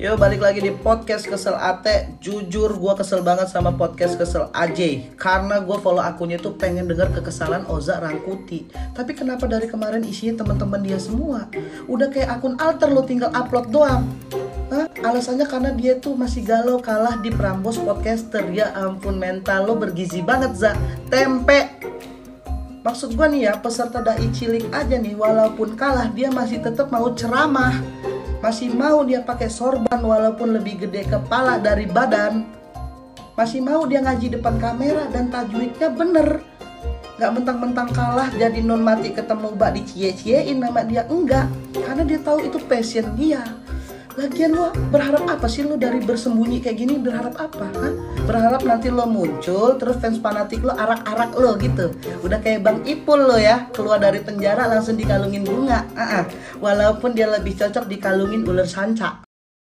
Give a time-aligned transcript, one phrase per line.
[0.00, 5.12] Yo balik lagi di podcast kesel Ate Jujur gue kesel banget sama podcast kesel AJ
[5.20, 8.72] Karena gue follow akunnya tuh pengen denger kekesalan Oza Rangkuti.
[8.72, 11.44] Tapi kenapa dari kemarin isinya teman-teman dia semua?
[11.92, 14.08] Udah kayak akun alter lo tinggal upload doang.
[14.72, 14.88] Hah?
[15.04, 20.24] Alasannya karena dia tuh masih galau kalah di Prambos Podcaster Ya ampun mental lo bergizi
[20.24, 20.72] banget Za.
[21.12, 21.68] Tempe.
[22.80, 27.12] Maksud gue nih ya peserta dai cilik aja nih Walaupun kalah dia masih tetap mau
[27.12, 27.76] ceramah
[28.42, 32.42] masih mau dia pakai sorban walaupun lebih gede kepala dari badan.
[33.38, 36.42] Masih mau dia ngaji depan kamera dan tajwidnya bener.
[37.16, 41.06] Gak mentang-mentang kalah jadi non mati ketemu bak dicie-ciein nama dia.
[41.06, 43.46] Enggak karena dia tahu itu passion dia
[44.12, 47.64] Lagian lo berharap apa sih lo dari bersembunyi kayak gini berharap apa?
[47.72, 47.92] Hah?
[48.28, 51.88] Berharap nanti lo muncul terus fans fanatik lo arak-arak lo gitu.
[52.20, 55.88] Udah kayak Bang Ipul lo ya, keluar dari penjara langsung dikalungin bunga.
[55.96, 56.24] Uh -uh.
[56.60, 59.24] Walaupun dia lebih cocok dikalungin ular sanca.